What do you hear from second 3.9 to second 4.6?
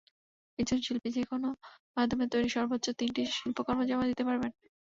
দিতে পারবেন।